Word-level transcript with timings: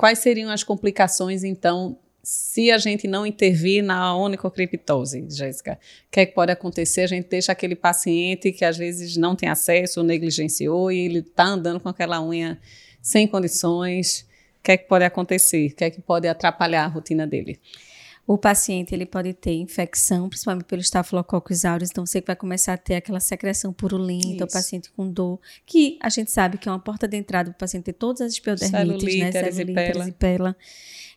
quais 0.00 0.20
seriam 0.20 0.50
as 0.50 0.64
complicações, 0.64 1.44
então, 1.44 1.98
se 2.22 2.70
a 2.70 2.78
gente 2.78 3.06
não 3.06 3.26
intervir 3.26 3.84
na 3.84 4.16
onicocriptose, 4.16 5.26
Jéssica? 5.28 5.78
O 6.08 6.10
que 6.10 6.20
é 6.20 6.24
que 6.24 6.32
pode 6.32 6.50
acontecer? 6.50 7.02
A 7.02 7.06
gente 7.06 7.28
deixa 7.28 7.52
aquele 7.52 7.76
paciente 7.76 8.50
que 8.50 8.64
às 8.64 8.78
vezes 8.78 9.18
não 9.18 9.36
tem 9.36 9.50
acesso, 9.50 10.02
negligenciou, 10.02 10.90
e 10.90 11.00
ele 11.00 11.18
está 11.18 11.44
andando 11.44 11.78
com 11.78 11.90
aquela 11.90 12.18
unha 12.24 12.58
sem 13.02 13.28
condições. 13.28 14.26
O 14.58 14.62
que 14.62 14.72
é 14.72 14.78
que 14.78 14.88
pode 14.88 15.04
acontecer? 15.04 15.70
O 15.70 15.76
que 15.76 15.84
é 15.84 15.90
que 15.90 16.00
pode 16.00 16.26
atrapalhar 16.26 16.84
a 16.84 16.88
rotina 16.88 17.26
dele? 17.26 17.60
O 18.30 18.38
paciente 18.38 18.94
ele 18.94 19.04
pode 19.04 19.34
ter 19.34 19.54
infecção, 19.54 20.28
principalmente 20.28 20.64
pelo 20.66 20.80
Staphylococcus 20.80 21.64
aureus, 21.64 21.90
então 21.90 22.06
você 22.06 22.20
vai 22.20 22.36
começar 22.36 22.74
a 22.74 22.76
ter 22.76 22.94
aquela 22.94 23.18
secreção 23.18 23.72
purulenta, 23.72 24.28
Isso. 24.28 24.44
o 24.44 24.48
paciente 24.48 24.88
com 24.92 25.10
dor, 25.10 25.40
que 25.66 25.98
a 26.00 26.08
gente 26.08 26.30
sabe 26.30 26.56
que 26.56 26.68
é 26.68 26.70
uma 26.70 26.78
porta 26.78 27.08
de 27.08 27.16
entrada 27.16 27.50
para 27.50 27.56
o 27.56 27.58
paciente 27.58 27.86
ter 27.86 27.92
todas 27.94 28.20
as 28.20 28.34
espiodermites, 28.34 29.18
né, 29.18 29.32
celulite, 29.32 29.80
erisipela. 29.80 30.56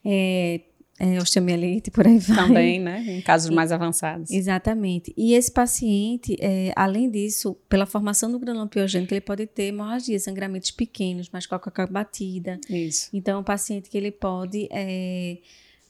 É, 0.04 0.62
é, 0.98 1.18
osteomielite, 1.20 1.92
por 1.92 2.08
aí 2.08 2.18
vai. 2.18 2.48
Também, 2.48 2.80
né? 2.80 3.06
Em 3.08 3.22
casos 3.22 3.52
e, 3.52 3.54
mais 3.54 3.72
avançados. 3.72 4.32
Exatamente. 4.32 5.14
E 5.16 5.36
esse 5.36 5.52
paciente, 5.52 6.36
é, 6.40 6.74
além 6.76 7.12
disso, 7.12 7.56
pela 7.70 7.86
formação 7.86 8.32
do 8.32 8.40
granuloma 8.40 8.68
piogênico, 8.68 9.14
ele 9.14 9.22
pode 9.22 9.46
ter 9.46 9.66
hemorragia, 9.66 10.20
sangramentos 10.20 10.72
pequenos, 10.72 11.30
mas 11.32 11.46
com 11.46 11.54
a 11.54 11.60
coca 11.60 11.86
batida. 11.86 12.60
Isso. 12.68 13.12
Então, 13.14 13.36
é 13.36 13.40
um 13.40 13.44
paciente 13.44 13.88
que 13.88 13.98
ele 14.00 14.10
pode... 14.10 14.68
É, 14.72 15.38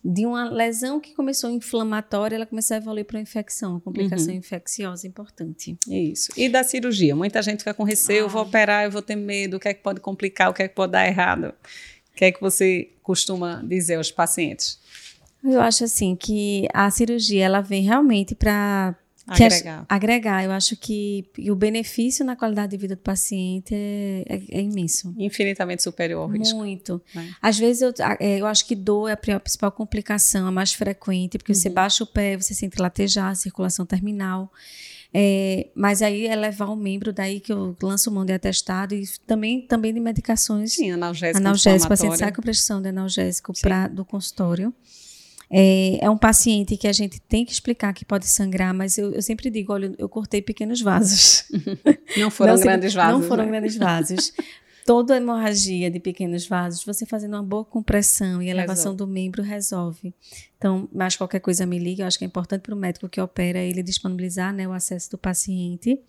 de 0.03 0.25
uma 0.25 0.49
lesão 0.49 0.99
que 0.99 1.13
começou 1.13 1.49
inflamatória, 1.49 2.35
ela 2.35 2.45
começou 2.45 2.75
a 2.75 2.77
evoluir 2.77 3.05
para 3.05 3.17
uma 3.17 3.21
infecção, 3.21 3.71
uma 3.71 3.79
complicação 3.79 4.33
uhum. 4.33 4.39
infecciosa 4.39 5.07
importante. 5.07 5.77
Isso. 5.87 6.31
E 6.35 6.49
da 6.49 6.63
cirurgia? 6.63 7.15
Muita 7.15 7.41
gente 7.41 7.59
fica 7.59 7.73
com 7.73 7.83
receio, 7.83 8.23
ah. 8.23 8.25
eu 8.25 8.29
vou 8.29 8.41
operar, 8.41 8.83
eu 8.83 8.91
vou 8.91 9.01
ter 9.01 9.15
medo, 9.15 9.57
o 9.57 9.59
que 9.59 9.69
é 9.69 9.73
que 9.73 9.81
pode 9.81 10.01
complicar, 10.01 10.49
o 10.49 10.53
que 10.53 10.63
é 10.63 10.67
que 10.67 10.75
pode 10.75 10.91
dar 10.91 11.07
errado? 11.07 11.53
O 12.11 12.15
que 12.15 12.25
é 12.25 12.31
que 12.31 12.41
você 12.41 12.89
costuma 13.01 13.63
dizer 13.63 13.95
aos 13.95 14.11
pacientes? 14.11 14.77
Eu 15.43 15.59
acho 15.61 15.83
assim 15.83 16.15
que 16.15 16.67
a 16.73 16.89
cirurgia 16.89 17.45
ela 17.45 17.61
vem 17.61 17.83
realmente 17.83 18.35
para 18.35 18.95
agregar. 19.27 19.85
agregar. 19.87 20.43
Eu 20.43 20.51
acho 20.51 20.75
que 20.75 21.25
o 21.49 21.55
benefício 21.55 22.25
na 22.25 22.35
qualidade 22.35 22.71
de 22.71 22.77
vida 22.77 22.95
do 22.95 23.01
paciente 23.01 23.73
é, 23.73 24.23
é, 24.27 24.59
é 24.59 24.61
imenso. 24.61 25.13
Infinitamente 25.17 25.83
superior 25.83 26.21
ao 26.21 26.27
risco. 26.27 26.57
Muito. 26.57 27.01
Né? 27.13 27.33
Às 27.41 27.57
vezes 27.57 27.81
eu, 27.81 27.93
é, 28.19 28.39
eu 28.39 28.45
acho 28.45 28.65
que 28.65 28.75
dor 28.75 29.09
é 29.09 29.13
a 29.13 29.39
principal 29.39 29.71
complicação, 29.71 30.47
a 30.47 30.51
mais 30.51 30.73
frequente, 30.73 31.37
porque 31.37 31.51
uhum. 31.51 31.57
você 31.57 31.69
baixa 31.69 32.03
o 32.03 32.07
pé, 32.07 32.37
você 32.37 32.53
sente 32.53 32.81
latejar, 32.81 33.35
circulação 33.35 33.85
terminal. 33.85 34.51
É, 35.15 35.67
mas 35.75 36.01
aí 36.01 36.25
é 36.25 36.35
levar 36.35 36.65
o 36.69 36.75
membro, 36.75 37.13
daí 37.13 37.39
que 37.39 37.53
eu 37.53 37.77
lanço 37.83 38.09
mão 38.09 38.25
de 38.25 38.33
atestado 38.33 38.95
e 38.95 39.07
também, 39.27 39.61
também 39.61 39.93
de 39.93 39.99
medicações. 39.99 40.73
Sim, 40.73 40.89
analgésico. 40.89 41.37
Analgésico, 41.37 41.85
o 41.85 41.89
paciente 41.89 42.17
sai 42.17 42.31
com 42.31 42.41
prescrição 42.41 42.81
de 42.81 42.89
analgésico 42.89 43.53
pra, 43.61 43.87
do 43.87 44.03
consultório. 44.03 44.73
É, 45.55 46.03
é, 46.03 46.09
um 46.09 46.17
paciente 46.17 46.75
que 46.75 46.87
a 46.87 46.91
gente 46.91 47.21
tem 47.21 47.45
que 47.45 47.51
explicar 47.51 47.93
que 47.93 48.03
pode 48.03 48.27
sangrar, 48.27 48.73
mas 48.73 48.97
eu, 48.97 49.13
eu 49.13 49.21
sempre 49.21 49.51
digo, 49.51 49.71
olha, 49.71 49.93
eu 49.99 50.09
cortei 50.09 50.41
pequenos 50.41 50.81
vasos. 50.81 51.45
Não 52.17 52.31
foram 52.31 52.55
não, 52.55 52.61
grandes 52.61 52.91
vasos. 52.95 53.21
Não 53.21 53.27
foram 53.27 53.43
né? 53.43 53.51
grandes 53.51 53.77
vasos. 53.77 54.33
Toda 54.85 55.17
hemorragia 55.17 55.89
de 55.89 55.99
pequenos 55.99 56.47
vasos, 56.47 56.83
você 56.83 57.05
fazendo 57.05 57.33
uma 57.35 57.43
boa 57.43 57.63
compressão 57.63 58.41
e 58.41 58.49
elevação 58.49 58.91
resolve. 58.91 58.97
do 58.97 59.07
membro 59.07 59.41
resolve. 59.41 60.13
Então, 60.63 60.87
mais 60.93 61.17
qualquer 61.17 61.41
coisa 61.41 61.65
me 61.65 61.77
liga. 61.77 62.03
Eu 62.03 62.07
acho 62.07 62.17
que 62.17 62.23
é 62.23 62.27
importante 62.27 62.61
para 62.61 62.73
o 62.73 62.77
médico 62.77 63.09
que 63.09 63.19
opera 63.19 63.59
ele 63.59 63.83
disponibilizar 63.83 64.53
né, 64.53 64.65
o 64.65 64.71
acesso 64.71 65.11
do 65.11 65.17
paciente. 65.17 65.99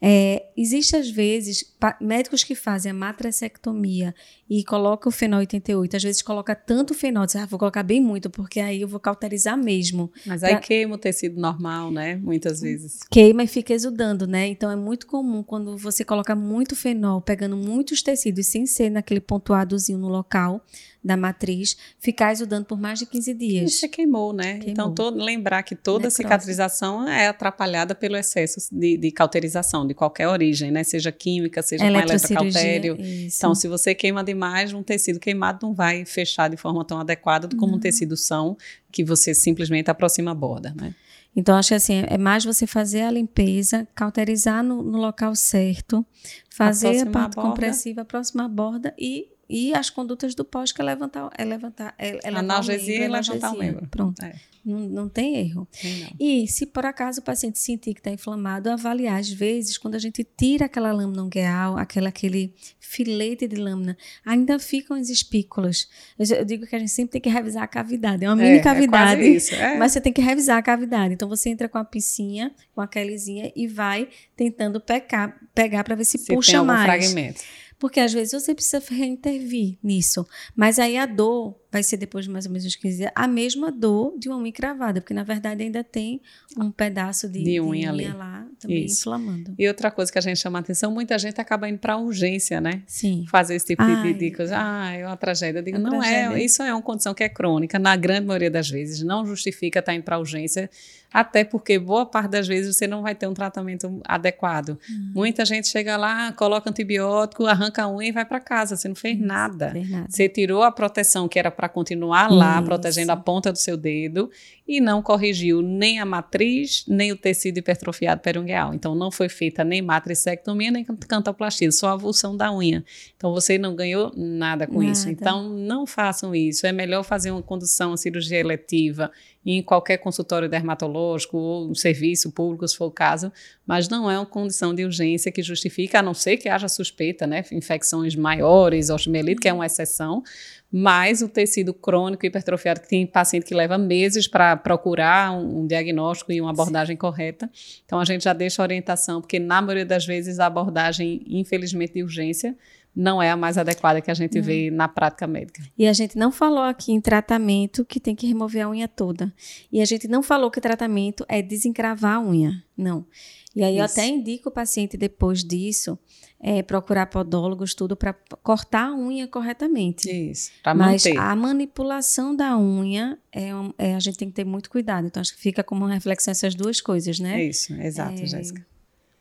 É, 0.00 0.44
existe, 0.56 0.94
às 0.94 1.10
vezes, 1.10 1.74
médicos 2.00 2.44
que 2.44 2.54
fazem 2.54 2.92
a 2.92 2.94
matracectomia 2.94 4.14
e 4.48 4.62
colocam 4.62 5.10
o 5.10 5.12
fenol 5.12 5.40
88. 5.40 5.96
Às 5.96 6.02
vezes 6.04 6.22
coloca 6.22 6.54
tanto 6.54 6.94
fenol, 6.94 7.26
diz, 7.26 7.34
ah, 7.34 7.44
vou 7.46 7.58
colocar 7.58 7.82
bem 7.82 8.00
muito, 8.00 8.30
porque 8.30 8.60
aí 8.60 8.82
eu 8.82 8.86
vou 8.86 9.00
cauterizar 9.00 9.58
mesmo. 9.58 10.12
Mas 10.24 10.44
aí 10.44 10.52
pra... 10.52 10.60
queima 10.60 10.94
o 10.94 10.98
tecido 10.98 11.40
normal, 11.40 11.90
né? 11.90 12.14
Muitas 12.14 12.60
vezes. 12.60 13.00
Queima 13.10 13.42
e 13.42 13.48
fica 13.48 13.74
exudando, 13.74 14.28
né? 14.28 14.46
Então 14.46 14.70
é 14.70 14.76
muito 14.76 15.08
comum 15.08 15.42
quando 15.42 15.76
você 15.76 16.04
coloca 16.04 16.36
muito 16.36 16.76
fenol, 16.76 17.20
pegando 17.20 17.56
muitos 17.56 18.00
tecidos 18.08 18.46
sem 18.46 18.64
ser 18.64 18.88
naquele 18.88 19.20
pontuadozinho 19.20 19.98
no 19.98 20.08
local 20.08 20.64
da 21.04 21.14
matriz 21.14 21.76
ficar 21.98 22.32
exudando 22.32 22.64
por 22.64 22.80
mais 22.80 22.98
de 22.98 23.04
15 23.04 23.34
dias. 23.34 23.70
Isso 23.70 23.88
queimou, 23.88 24.32
né? 24.32 24.54
Queimou. 24.54 24.70
Então, 24.70 24.94
todo, 24.94 25.22
lembrar 25.22 25.62
que 25.62 25.76
toda 25.76 26.04
Necrose. 26.04 26.16
cicatrização 26.16 27.06
é 27.06 27.28
atrapalhada 27.28 27.94
pelo 27.94 28.16
excesso 28.16 28.60
de, 28.72 28.96
de, 28.96 29.10
cauterização, 29.10 29.86
de 29.86 29.92
qualquer 29.92 30.26
origem, 30.26 30.70
né? 30.70 30.82
Seja 30.84 31.12
química, 31.12 31.60
seja 31.60 31.84
com 31.84 31.98
eletrocautério. 31.98 32.96
Então, 32.98 33.54
se 33.54 33.68
você 33.68 33.94
queima 33.94 34.24
demais, 34.24 34.72
um 34.72 34.82
tecido 34.82 35.20
queimado 35.20 35.66
não 35.66 35.74
vai 35.74 36.06
fechar 36.06 36.48
de 36.48 36.56
forma 36.56 36.82
tão 36.86 36.98
adequada 36.98 37.46
como 37.56 37.72
não. 37.72 37.78
um 37.78 37.80
tecido 37.80 38.16
são, 38.16 38.56
que 38.90 39.04
você 39.04 39.34
simplesmente 39.34 39.90
aproxima 39.90 40.30
a 40.30 40.34
borda, 40.34 40.74
né? 40.74 40.94
Então, 41.38 41.56
acho 41.56 41.68
que 41.68 41.74
assim, 41.76 42.02
é 42.08 42.18
mais 42.18 42.44
você 42.44 42.66
fazer 42.66 43.02
a 43.02 43.12
limpeza, 43.12 43.86
cauterizar 43.94 44.60
no, 44.60 44.82
no 44.82 44.98
local 44.98 45.36
certo, 45.36 46.04
fazer 46.50 47.06
a 47.06 47.10
parte 47.12 47.36
compressiva, 47.36 48.00
aproximar 48.02 48.46
a 48.46 48.48
borda 48.48 48.92
e 48.98 49.28
e 49.48 49.72
as 49.74 49.88
condutas 49.88 50.34
do 50.34 50.44
pós, 50.44 50.72
que 50.72 50.80
é 50.80 50.84
levantar, 50.84 51.30
é 51.36 51.44
levantar, 51.44 51.94
é, 51.98 52.18
é 52.22 52.28
analgesia 52.28 53.04
e 53.04 53.08
levantar 53.08 53.52
o 53.52 53.58
membro. 53.58 53.88
Pronto. 53.88 54.22
É. 54.22 54.34
Não, 54.64 54.80
não 54.80 55.08
tem 55.08 55.36
erro. 55.36 55.66
Não. 55.82 56.16
E 56.20 56.46
se 56.46 56.66
por 56.66 56.84
acaso 56.84 57.20
o 57.20 57.24
paciente 57.24 57.58
sentir 57.58 57.94
que 57.94 58.00
está 58.00 58.10
inflamado, 58.10 58.68
avaliar. 58.68 59.18
Às 59.18 59.30
vezes, 59.30 59.78
quando 59.78 59.94
a 59.94 59.98
gente 59.98 60.22
tira 60.36 60.66
aquela 60.66 60.92
lâmina 60.92 61.22
ungueal, 61.22 61.78
aquela, 61.78 62.10
aquele 62.10 62.54
filete 62.78 63.48
de 63.48 63.56
lâmina, 63.56 63.96
ainda 64.24 64.58
ficam 64.58 64.96
as 64.96 65.08
espículas. 65.08 65.88
Eu, 66.18 66.36
eu, 66.36 66.44
digo 66.44 66.66
que 66.66 66.76
a 66.76 66.78
gente 66.78 66.90
sempre 66.90 67.12
tem 67.12 67.20
que 67.20 67.30
revisar 67.30 67.62
a 67.62 67.66
cavidade. 67.66 68.24
É 68.24 68.28
uma 68.28 68.36
mini 68.36 68.48
é, 68.48 68.56
é 68.56 68.62
cavidade, 68.62 69.22
é 69.22 69.28
isso, 69.28 69.54
mas 69.78 69.92
você 69.92 70.00
tem 70.00 70.12
que 70.12 70.20
revisar 70.20 70.58
a 70.58 70.62
cavidade. 70.62 71.14
Então, 71.14 71.28
você 71.28 71.48
entra 71.48 71.68
com 71.68 71.78
a 71.78 71.84
piscinha, 71.84 72.52
com 72.74 72.82
a 72.82 72.86
Kellyzinha 72.86 73.50
e 73.56 73.66
vai 73.66 74.08
tentando 74.36 74.80
pecar, 74.80 75.38
pegar 75.54 75.82
para 75.84 75.94
ver 75.94 76.04
se, 76.04 76.18
se 76.18 76.34
puxa 76.34 76.62
mais. 76.62 76.84
Fragmento. 76.84 77.40
Porque 77.78 78.00
às 78.00 78.12
vezes 78.12 78.32
você 78.42 78.54
precisa 78.54 78.82
intervir 79.04 79.78
nisso. 79.82 80.26
Mas 80.54 80.78
aí 80.78 80.96
a 80.96 81.06
dor 81.06 81.54
vai 81.70 81.82
ser 81.82 81.96
depois 81.96 82.24
de 82.24 82.30
mais 82.30 82.46
ou 82.46 82.52
menos 82.52 82.66
uns 82.66 82.76
15 82.76 82.96
dias, 82.96 83.12
a 83.14 83.28
mesma 83.28 83.70
dor 83.70 84.18
de 84.18 84.28
uma 84.28 84.38
unha 84.38 84.52
cravada, 84.52 85.00
porque 85.00 85.12
na 85.12 85.22
verdade 85.22 85.62
ainda 85.62 85.84
tem 85.84 86.20
um 86.56 86.70
pedaço 86.70 87.28
de, 87.28 87.42
de 87.42 87.60
unha, 87.60 87.92
de 87.92 88.04
unha 88.04 88.14
lá 88.14 88.46
também 88.58 88.84
Isso. 88.84 89.00
inflamando. 89.00 89.54
E 89.58 89.68
outra 89.68 89.90
coisa 89.90 90.10
que 90.10 90.18
a 90.18 90.20
gente 90.22 90.38
chama 90.38 90.58
a 90.58 90.60
atenção, 90.60 90.90
muita 90.90 91.18
gente 91.18 91.40
acaba 91.40 91.68
indo 91.68 91.78
para 91.78 91.96
urgência, 91.96 92.60
né? 92.60 92.82
Sim. 92.86 93.24
Fazer 93.28 93.54
esse 93.54 93.66
tipo 93.66 93.82
Ai, 93.82 94.12
de, 94.12 94.18
de 94.18 94.30
coisa. 94.32 94.56
Ah, 94.58 94.92
é 94.92 95.06
uma 95.06 95.16
tragédia. 95.16 95.60
Eu 95.60 95.62
digo, 95.62 95.76
é 95.76 95.80
não 95.80 96.02
é, 96.02 96.08
tragédia. 96.08 96.38
é, 96.38 96.44
isso 96.44 96.62
é 96.62 96.72
uma 96.72 96.82
condição 96.82 97.14
que 97.14 97.22
é 97.22 97.28
crônica, 97.28 97.78
na 97.78 97.94
grande 97.96 98.26
maioria 98.26 98.50
das 98.50 98.68
vezes, 98.68 99.02
não 99.02 99.24
justifica 99.26 99.78
estar 99.78 99.94
indo 99.94 100.02
para 100.02 100.18
urgência, 100.18 100.70
até 101.12 101.42
porque 101.42 101.78
boa 101.78 102.04
parte 102.04 102.30
das 102.30 102.46
vezes 102.46 102.76
você 102.76 102.86
não 102.86 103.02
vai 103.02 103.14
ter 103.14 103.26
um 103.26 103.34
tratamento 103.34 104.00
adequado. 104.04 104.78
Hum. 104.90 105.12
Muita 105.14 105.44
gente 105.44 105.68
chega 105.68 105.96
lá, 105.96 106.32
coloca 106.32 106.68
antibiótico, 106.68 107.46
arranca 107.46 107.84
a 107.84 107.90
unha 107.90 108.08
e 108.08 108.12
vai 108.12 108.24
para 108.24 108.40
casa, 108.40 108.76
você 108.76 108.88
não 108.88 108.94
fez 108.94 109.18
nada. 109.18 109.70
fez 109.70 109.88
nada. 109.88 110.06
Você 110.08 110.28
tirou 110.28 110.62
a 110.62 110.70
proteção 110.70 111.26
que 111.28 111.38
era 111.38 111.50
para 111.58 111.68
continuar 111.68 112.30
lá, 112.30 112.62
protegendo 112.62 113.10
a 113.10 113.16
ponta 113.16 113.50
do 113.50 113.58
seu 113.58 113.76
dedo, 113.76 114.30
e 114.68 114.82
não 114.82 115.00
corrigiu 115.00 115.62
nem 115.62 115.98
a 115.98 116.04
matriz, 116.04 116.84
nem 116.86 117.10
o 117.10 117.16
tecido 117.16 117.56
hipertrofiado 117.56 118.20
perungueal. 118.20 118.74
Então, 118.74 118.94
não 118.94 119.10
foi 119.10 119.30
feita 119.30 119.64
nem 119.64 119.80
matricectomia, 119.80 120.70
nem 120.70 120.84
cantoplastia, 120.84 121.72
só 121.72 121.88
a 121.88 121.92
avulsão 121.92 122.36
da 122.36 122.54
unha. 122.54 122.84
Então, 123.16 123.32
você 123.32 123.56
não 123.56 123.74
ganhou 123.74 124.12
nada 124.14 124.66
com 124.66 124.80
nada. 124.80 124.92
isso. 124.92 125.08
Então, 125.08 125.48
não 125.48 125.86
façam 125.86 126.34
isso. 126.34 126.66
É 126.66 126.72
melhor 126.72 127.02
fazer 127.02 127.30
uma 127.30 127.42
condução, 127.42 127.92
uma 127.92 127.96
cirurgia 127.96 128.38
eletiva 128.38 129.10
em 129.46 129.62
qualquer 129.62 129.96
consultório 129.96 130.46
dermatológico 130.46 131.38
ou 131.38 131.70
um 131.70 131.74
serviço 131.74 132.30
público, 132.30 132.68
se 132.68 132.76
for 132.76 132.86
o 132.86 132.90
caso, 132.90 133.32
mas 133.66 133.88
não 133.88 134.10
é 134.10 134.18
uma 134.18 134.26
condição 134.26 134.74
de 134.74 134.84
urgência 134.84 135.32
que 135.32 135.42
justifica, 135.42 136.00
a 136.00 136.02
não 136.02 136.12
ser 136.12 136.36
que 136.36 136.50
haja 136.50 136.68
suspeita, 136.68 137.26
né? 137.26 137.42
Infecções 137.50 138.14
maiores, 138.14 138.90
osteomielite, 138.90 139.40
que 139.40 139.48
é 139.48 139.52
uma 139.52 139.64
exceção, 139.64 140.22
mas 140.70 141.22
o 141.22 141.28
tecido 141.28 141.72
crônico 141.72 142.26
hipertrofiado, 142.26 142.80
que 142.80 142.88
tem 142.88 143.06
paciente 143.06 143.46
que 143.46 143.54
leva 143.54 143.78
meses 143.78 144.28
para 144.28 144.54
procurar 144.58 145.32
um, 145.32 145.60
um, 145.60 145.66
diagnóstico 145.66 146.32
e 146.32 146.40
uma 146.40 146.50
abordagem 146.50 146.94
Sim. 146.94 147.00
correta. 147.00 147.50
Então, 147.84 147.98
a 147.98 148.04
gente 148.04 148.24
já 148.24 148.32
deixa 148.32 148.62
orientação, 148.62 149.20
porque 149.20 149.38
na 149.38 149.60
maioria 149.62 149.86
das 149.86 150.04
vezes 150.04 150.38
a 150.38 150.46
abordagem, 150.46 151.22
infelizmente, 151.26 151.94
de 151.94 152.02
urgência, 152.02 152.56
não 152.98 153.22
é 153.22 153.30
a 153.30 153.36
mais 153.36 153.56
adequada 153.56 154.00
que 154.00 154.10
a 154.10 154.14
gente 154.14 154.40
vê 154.40 154.72
na 154.72 154.88
prática 154.88 155.24
médica. 155.24 155.62
E 155.78 155.86
a 155.86 155.92
gente 155.92 156.18
não 156.18 156.32
falou 156.32 156.64
aqui 156.64 156.90
em 156.90 157.00
tratamento 157.00 157.84
que 157.84 158.00
tem 158.00 158.16
que 158.16 158.26
remover 158.26 158.64
a 158.64 158.68
unha 158.68 158.88
toda. 158.88 159.32
E 159.70 159.80
a 159.80 159.84
gente 159.84 160.08
não 160.08 160.20
falou 160.20 160.50
que 160.50 160.60
tratamento 160.60 161.24
é 161.28 161.40
desencravar 161.40 162.16
a 162.16 162.20
unha. 162.20 162.60
Não. 162.76 163.06
E 163.54 163.62
aí 163.62 163.74
Isso. 163.74 163.80
eu 163.80 163.84
até 163.84 164.06
indico 164.08 164.48
o 164.48 164.52
paciente 164.52 164.96
depois 164.96 165.44
disso 165.44 165.96
é, 166.40 166.60
procurar 166.60 167.06
podólogos, 167.06 167.72
tudo 167.72 167.96
para 167.96 168.12
cortar 168.42 168.88
a 168.88 168.96
unha 168.96 169.28
corretamente. 169.28 170.10
Isso, 170.10 170.50
para 170.60 170.74
manter. 170.74 171.14
Mas 171.14 171.24
a 171.24 171.36
manipulação 171.36 172.34
da 172.34 172.58
unha, 172.58 173.16
é, 173.32 173.50
é, 173.78 173.94
a 173.94 174.00
gente 174.00 174.18
tem 174.18 174.28
que 174.28 174.34
ter 174.34 174.44
muito 174.44 174.68
cuidado. 174.68 175.06
Então, 175.06 175.20
acho 175.20 175.34
que 175.34 175.40
fica 175.40 175.62
como 175.62 175.84
uma 175.84 175.94
reflexão 175.94 176.32
essas 176.32 176.54
duas 176.54 176.80
coisas, 176.80 177.20
né? 177.20 177.44
Isso, 177.44 177.72
exato, 177.74 178.22
é, 178.22 178.26
Jéssica. 178.26 178.66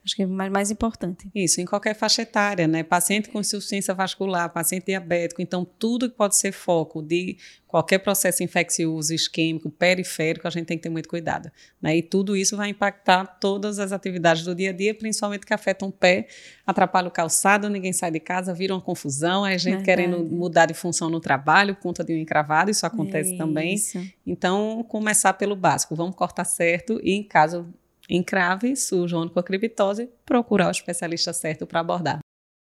Acho 0.08 0.16
que 0.16 0.24
é 0.24 0.26
mais, 0.26 0.50
mais 0.50 0.72
importante. 0.72 1.30
Isso, 1.36 1.60
em 1.60 1.66
qualquer 1.66 1.94
faixa 1.94 2.22
etária, 2.22 2.66
né? 2.66 2.82
Paciente 2.82 3.28
com 3.28 3.42
insuficiência 3.42 3.94
vascular, 3.94 4.50
paciente 4.50 4.86
diabético, 4.86 5.42
então 5.42 5.68
tudo 5.78 6.10
que 6.10 6.16
pode 6.16 6.38
ser 6.38 6.54
foco 6.54 7.02
de 7.02 7.36
qualquer 7.68 7.98
processo 7.98 8.42
infeccioso, 8.42 9.14
isquêmico, 9.14 9.70
periférico, 9.70 10.48
a 10.48 10.50
gente 10.50 10.66
tem 10.66 10.78
que 10.78 10.84
ter 10.84 10.90
muito 10.90 11.10
cuidado. 11.10 11.52
Né? 11.82 11.98
E 11.98 12.02
tudo 12.02 12.38
isso 12.38 12.56
vai 12.56 12.70
impactar 12.70 13.26
todas 13.26 13.80
as 13.80 13.92
atividades 13.92 14.46
do 14.46 14.56
dia 14.56 14.70
a 14.70 14.74
dia, 14.74 14.96
principalmente 14.96 15.46
que 15.46 15.54
afetam 15.54 15.90
o 15.90 15.92
pé, 15.92 16.30
atrapalha 16.66 17.10
o 17.10 17.12
calçado, 17.12 17.70
ninguém 17.70 17.92
sai 17.92 18.10
de 18.10 18.22
casa, 18.22 18.54
vira 18.54 18.74
uma 18.74 18.80
confusão, 18.80 19.44
a 19.44 19.58
gente 19.58 19.84
Verdade. 19.84 19.84
querendo 19.84 20.24
mudar 20.24 20.68
de 20.68 20.74
função 20.74 21.10
no 21.10 21.20
trabalho, 21.20 21.76
conta 21.76 22.02
de 22.02 22.14
um 22.14 22.18
encravado, 22.18 22.72
isso 22.72 22.86
acontece 22.86 23.34
é 23.34 23.38
também. 23.38 23.74
Isso. 23.74 24.02
Então, 24.26 24.86
começar 24.88 25.34
pelo 25.34 25.56
básico, 25.58 25.94
vamos 25.98 26.16
cortar 26.16 26.46
certo 26.46 26.98
e 27.04 27.12
em 27.12 27.24
caso 27.24 27.68
encrave, 28.08 28.76
sujo, 28.76 29.18
criptose, 29.44 30.10
procurar 30.26 30.68
o 30.68 30.72
especialista 30.72 31.34
certo 31.34 31.68
para 31.68 31.80
abordar. 31.80 32.20